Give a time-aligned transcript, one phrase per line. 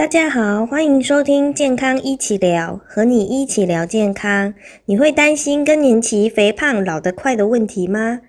[0.00, 4.54] 大家好，欢迎收听健康一起聊，和你一起聊健康。
[4.86, 8.20] 你会担心更年期肥胖老得快的问题吗？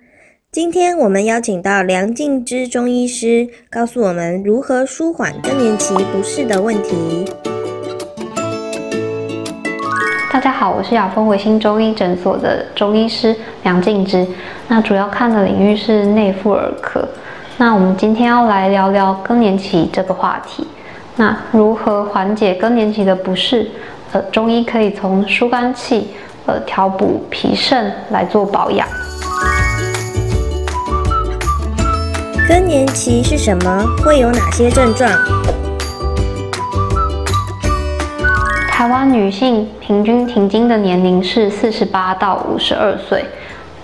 [0.50, 7.24] 今天我们邀请到梁静之中医师，告诉我们如何舒缓更年期不适的问题。
[10.30, 14.26] 大家好，我是雅风维新中医诊所的中医师梁静之。
[14.68, 17.08] 那主要看的领域是内妇儿科。
[17.56, 20.66] 那我们今天要来聊聊更年期这个话题。
[21.22, 23.70] 那如何缓解更年期的不适？
[24.10, 26.08] 呃，中医可以从疏肝气、
[26.46, 28.84] 呃调补脾肾来做保养。
[32.48, 33.86] 更年期是什么？
[34.04, 35.08] 会有哪些症状？
[38.68, 43.24] 台湾女性平均停经的年龄是四十八到五十二岁。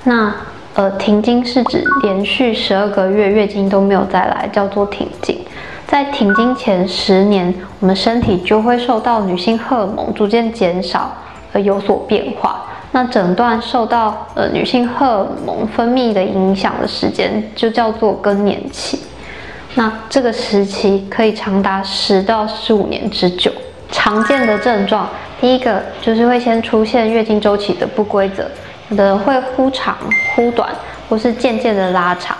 [0.02, 0.34] 那
[0.74, 5.37] 呃，停经是指连续十二个月月经都没有再来，叫做停经。
[5.88, 11.10] 在停经前十年，我们身体就会受到女性荷尔蒙逐渐减少
[11.54, 12.66] 而有所变化。
[12.92, 19.00] 那整段受到呃女性荷尔蒙分泌的影响的时间，就叫做更年期。
[19.76, 23.50] 那这个时期可以长达十到十五年之久。
[23.90, 25.08] 常见的症状，
[25.40, 28.46] 第一个就是会先出现月经周期的不规则，
[28.90, 29.96] 有的会忽长
[30.36, 30.68] 忽短，
[31.08, 32.36] 或是渐渐的拉长。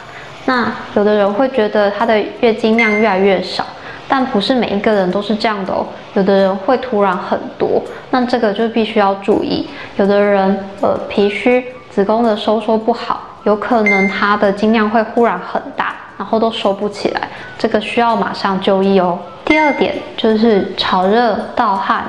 [0.48, 3.66] 那有的人会觉得她的月经量越来越少，
[4.08, 5.84] 但不是每一个人都是这样的哦。
[6.14, 9.68] 有的人会突然很多，那这个就必须要注意。
[9.98, 19.18] 有的人呃脾虚，子宫的收缩不好，有可能她的经量会忽然很大，然后都收不起来，这个需要马上就医哦。
[19.44, 22.04] 第二点就是潮热、盗汗、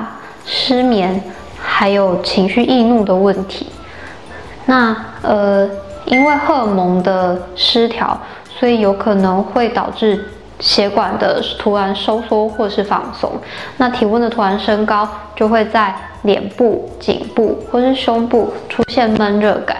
[0.46, 1.22] 失眠，
[1.62, 3.66] 还有情绪易怒的问题。
[4.64, 5.68] 那呃。
[6.06, 8.18] 因为荷尔蒙的失调，
[8.58, 13.32] 所以有可能会导致血管的突然收缩或是放松。
[13.76, 19.76] 那体温的突然升高，就会在脸部、颈部或是胸部出现闷热感。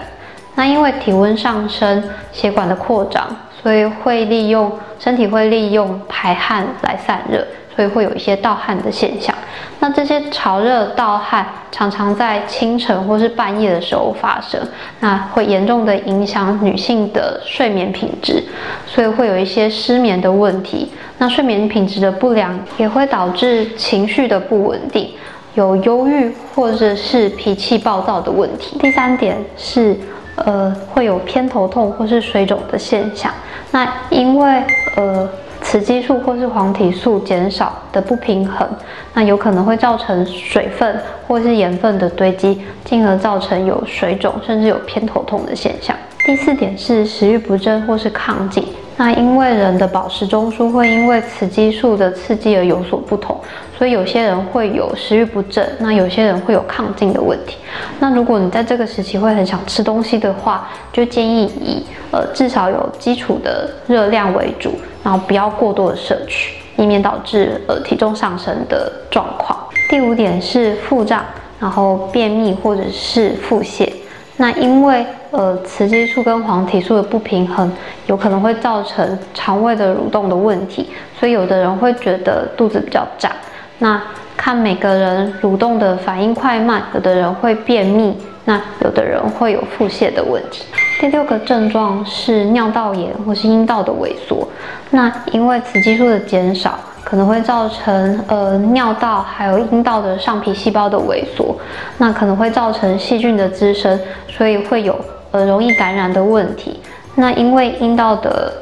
[0.55, 3.27] 那因为体温上升，血管的扩张，
[3.61, 7.45] 所以会利用身体会利用排汗来散热。
[7.81, 9.33] 所以会有一些盗汗的现象。
[9.79, 14.61] 那这些潮热盗汗常常在清晨或是半夜的时候发生，
[14.99, 18.43] 那会严重的影响女性的睡眠品质，
[18.85, 20.91] 所以会有一些失眠的问题。
[21.17, 25.09] 那睡眠品质的不良也会导致情绪的不稳定，
[25.55, 28.77] 有忧郁或者是脾气暴躁的问题。
[28.77, 29.97] 第三点是，
[30.35, 33.33] 呃，会有偏头痛或是水肿的现象。
[33.71, 34.63] 那因为
[34.97, 35.27] 呃。
[35.61, 38.67] 雌激素或是黄体素减少的不平衡，
[39.13, 45.95] 那有可能会造成水分或是盐分的堆积，进而造成有水肿甚至有偏头痛的现象。
[46.25, 48.65] 第四点是食欲不振或是亢进，
[49.03, 53.35] 那因为人的饱食中枢会因为雌激素的刺激而有所不同，
[53.75, 57.57] 所以有些人会有食欲不振，那有些人会有亢进的问题。
[57.99, 64.75] 那如果你在这个时期会很想吃东西的话，就建议以呃至少有基础的热量为主。
[65.03, 69.57] 然后不要过多的摄取，以免导致呃体重上升的状况。
[69.89, 71.25] 第五点是腹胀，
[71.59, 73.91] 然后便秘或者是腹泻。
[74.37, 77.71] 那因为呃雌激素跟黄体素的不平衡，
[78.07, 83.31] 有可能会造成肠胃的蠕动的问题，所以有的人会觉得肚子比较胀。
[83.79, 84.01] 那
[84.35, 90.65] 看每个人蠕动的反应快慢，有的人会便秘，那有的人会有腹泻的问题。
[90.99, 94.47] 第六个症状是尿道炎或是阴道的萎缩。
[94.89, 101.55] 那因为雌激素的减少，可能会造成呃尿道还有阴道的上皮细胞的萎缩，
[101.97, 104.97] 那可能会造成细菌的滋生，所以会有
[105.31, 106.79] 呃容易感染的问题。
[107.15, 108.53] 那因为阴道的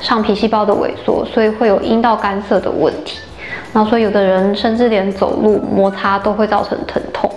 [0.00, 3.18] 上皮细胞的萎缩，所以会有阴道干涩的问题。
[3.72, 7.30] 那所以有的人甚至连走路摩擦都会造成疼痛。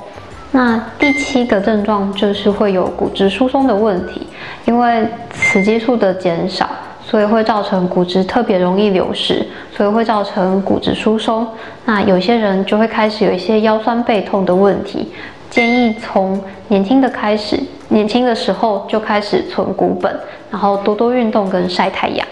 [0.52, 4.28] 那第七个症状就是会有骨质疏松的问题，
[4.66, 6.68] 因为雌激素的减少，
[7.10, 9.44] 所以会造成骨质特别容易流失，
[9.76, 11.48] 所以会造成骨质疏松。
[11.86, 15.12] 那有些人就会开始有一些腰酸背痛的问题，
[15.50, 20.20] 建议从年轻的开始，年轻的时候就开始存骨本，
[20.52, 22.28] 然后多多运动跟晒太阳。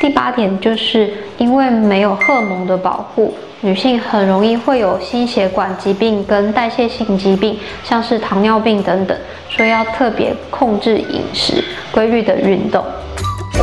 [0.00, 3.34] 第八点就是因为没有荷尔蒙的保护。
[3.60, 9.16] 女性很容易会有心血管疾病跟代谢性疾病，像是糖尿病等等，
[9.50, 12.84] 所以要特别控制饮食，规律的运动。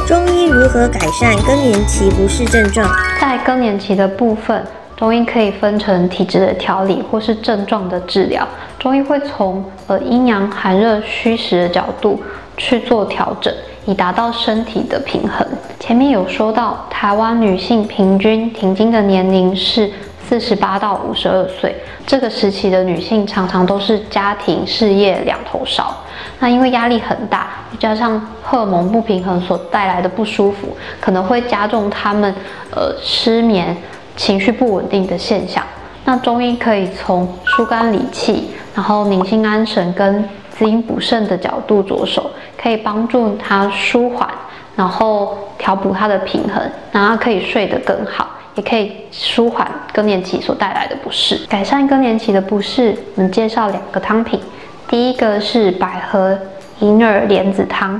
[0.07, 2.85] 中医如何改善更年期不适症状？
[3.21, 4.61] 在更年期的部分，
[4.97, 8.45] 中医可以分成体质的调理或是症状的治疗。
[8.77, 12.21] 中医会从呃阴阳寒热虚实的角度
[12.57, 13.53] 去做调整，
[13.85, 15.47] 以达到身体的平衡。
[15.79, 19.89] 前面有说到，台湾女性平均停经的年龄是
[20.33, 21.75] 四十八到五十二岁
[22.07, 25.95] 这个时期的女性，常常都是家庭事业两头烧。
[26.39, 32.33] 那因为压力很大，加上荷尔蒙不平衡所带来的不舒服，可能会加重她们
[32.71, 33.77] 呃失眠、
[34.15, 35.63] 情绪不稳定的现象。
[36.03, 44.27] 那中医可以从疏肝理气，然后宁心安神跟滋阴补肾的角度着手，可以帮助她舒缓，
[44.75, 46.59] 然后调补她的平衡，
[46.91, 51.39] 让她可以睡得更好，也可以舒缓更年期所带来的不适。
[51.47, 54.39] 改善更年期的不适，我们介绍两个汤品。
[54.88, 56.38] 第一个是百合
[56.79, 58.00] 银耳莲子汤，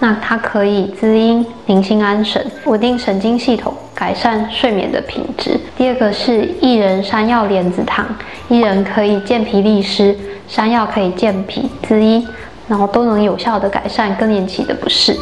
[0.00, 5.60] 那它可以滋阴、宁心安神、稳定神经系统、改善睡眠的品质。
[5.76, 8.04] 第二个是薏仁山药莲子汤，
[8.48, 10.16] 薏仁可以健脾利湿，
[10.48, 12.26] 山药可以健脾滋阴，
[12.66, 15.16] 然后都能有效的改善更年期的不适。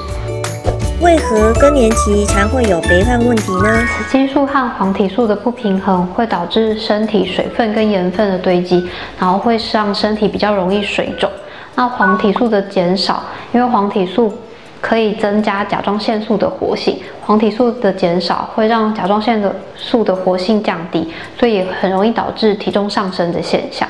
[1.01, 3.87] 为何更年期常会有肥胖问题呢？
[4.11, 8.87] 雌激素和黄体素的不平衡会导致身体水分跟盐分的堆积，
[9.19, 11.31] 然后会让身体比较容易水肿。
[11.75, 14.31] 那黄体素的减少，因为黄体素
[14.83, 23.89] 可以增加甲状腺素的活性，黄体素的减少会让甲状腺的素的活性降低，所以很容易导致体重上升的现象。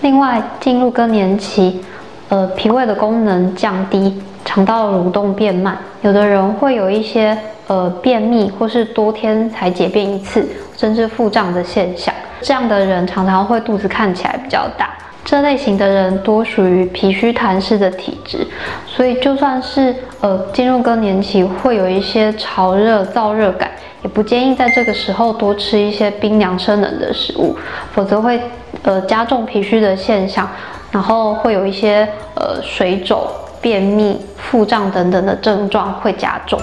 [0.00, 1.82] 另外，进入更年期，
[2.28, 4.22] 呃，脾胃的功能降低。
[4.56, 7.36] 肠道蠕动变慢，有的人会有一些
[7.66, 12.14] 呃便秘，或是多天才解便一次，甚至腹胀的现象。
[12.40, 14.88] 这样的人常常会肚子看起来比较大。
[15.22, 18.46] 这类型的人多属于脾虚痰湿的体质，
[18.86, 23.70] 所以就算是呃进入更年期，会有一些潮热、燥热感，
[24.02, 27.54] 也不建议在这个时候多吃一些冰凉生冷的食物，
[27.92, 28.40] 否则会
[28.84, 30.48] 呃加重脾虚的现象，
[30.90, 33.20] 然后会有一些呃水肿。
[33.60, 36.58] 便秘、腹胀等等的症状会加重。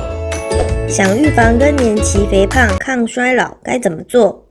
[0.88, 4.44] 想预防更年期肥胖、抗衰老该怎么做？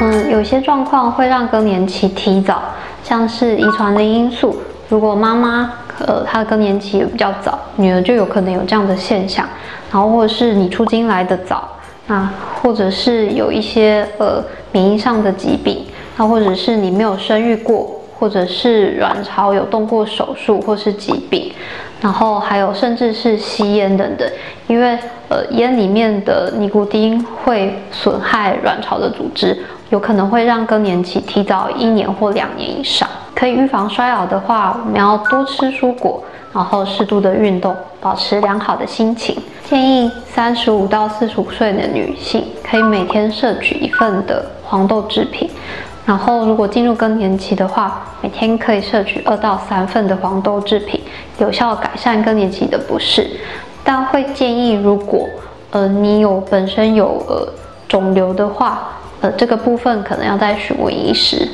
[0.00, 2.62] 嗯，有些状况会让更年期提早，
[3.02, 4.56] 像是遗传的因素。
[4.88, 5.72] 如果妈妈
[6.06, 9.44] 呃她的更年期比较早，女儿就有可能有这样的现象。
[9.92, 11.68] 然后或者是你出经来的早，
[12.06, 12.30] 那
[12.62, 15.84] 或者是有一些呃免疫上的疾病，
[16.16, 17.97] 那或者是你没有生育过。
[18.18, 21.52] 或者是卵巢有动过手术，或是疾病，
[22.00, 24.28] 然后还有甚至是吸烟等等，
[24.66, 24.98] 因为
[25.28, 29.56] 呃烟里面的尼古丁会损害卵巢的组织，
[29.90, 33.08] 有可能会让更年期提早一年或两年以上。
[33.34, 36.20] 可以预防衰老的话，我们要多吃蔬果，
[36.52, 39.36] 然后适度的运动，保持良好的心情。
[39.64, 45.48] 建议三十五到四十五岁的女性可以每天摄取一份的黄豆制品。
[46.08, 50.98] 然后，如果进入更年期的话，每天可以摄取二到三份的黄豆制品，
[51.36, 53.28] 有效改善更年期的不适。
[53.84, 55.28] 但会建议，如果
[55.70, 57.46] 呃你有本身有呃
[57.86, 58.88] 肿瘤的话，
[59.20, 61.46] 呃这个部分可能要再询问医师。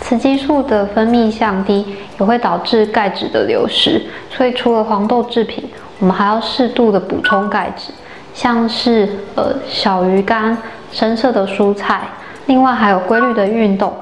[0.00, 1.86] 雌激素的分泌降低，
[2.18, 5.62] 也会导致钙质的流失，所以除了黄豆制品，
[6.00, 7.92] 我们还要适度的补充钙质，
[8.34, 10.58] 像是呃小鱼干、
[10.90, 12.08] 深色的蔬菜。
[12.50, 13.94] 另外还有规律的运动，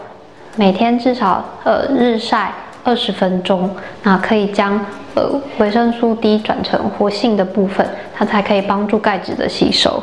[0.56, 2.50] 每天至少呃日晒
[2.82, 3.68] 二十分钟，
[4.02, 4.80] 那可以将
[5.14, 7.86] 呃维生素 D 转成活性的部分，
[8.16, 10.02] 它才可以帮助钙质的吸收。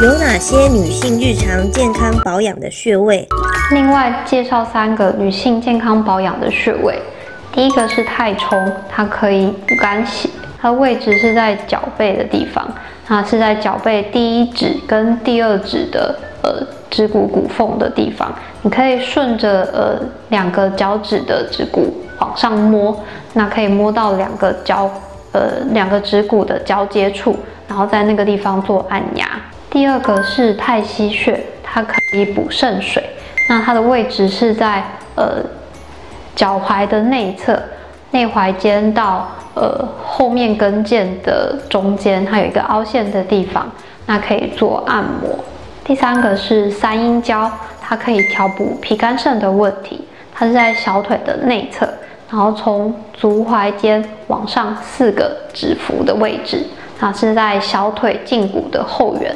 [0.00, 3.26] 有哪些女性日常健康保养的穴位？
[3.72, 6.96] 另外介绍三个女性健康保养的穴位。
[7.52, 8.56] 第一个是太冲，
[8.88, 10.28] 它可以补肝血，
[10.62, 12.72] 它位置是在脚背的地方，
[13.08, 16.64] 那是在脚背第一指跟第二指的呃。
[16.90, 22.96] 指骨骨缝的地方，你可以顺着呃两个脚趾的指骨往上摸，
[23.34, 24.90] 那可以摸到两个脚
[25.32, 27.36] 呃两个指骨的交接处，
[27.68, 29.28] 然后在那个地方做按压。
[29.68, 33.02] 第二个是太溪穴，它可以补肾水，
[33.48, 34.82] 那它的位置是在
[35.16, 35.42] 呃
[36.34, 37.60] 脚踝的内侧，
[38.12, 43.70] 内踝尖到呃后面跟腱的中间，它有一个凹陷的地方，
[44.06, 45.38] 那可以做按摩。
[45.86, 47.48] 第三个是三阴交，
[47.80, 50.04] 它可以调补脾肝肾的问题。
[50.34, 51.88] 它是在小腿的内侧，
[52.28, 56.66] 然后从足踝尖往上四个指腹的位置，
[56.98, 59.32] 它是在小腿胫骨的后缘，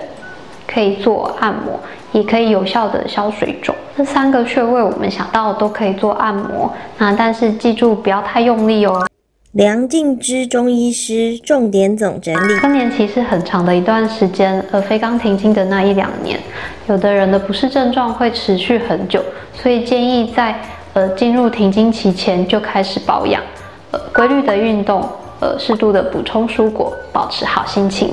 [0.67, 1.79] 可以做按摩，
[2.11, 3.73] 也可以有效的消水肿。
[3.97, 9.07] 这三个穴位我们想到都可以做按摩，那但是记住不要太用力哦。
[9.53, 16.39] 梁静之中医师重点总整理：更年期是很长的一段时间，而非刚停经的那一两年，
[16.87, 19.21] 有的人的不适症状会持续很久，
[19.53, 20.55] 所以建议在
[20.93, 23.43] 呃进入停经期前就开始保养，
[23.91, 25.05] 呃规律的运动，
[25.41, 28.13] 呃适度的补充蔬果，保持好心情。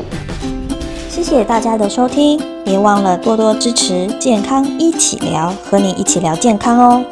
[1.08, 7.04] 谢谢大家的收听，别忘了多多支持健康一起聊，和你一起聊健康哦。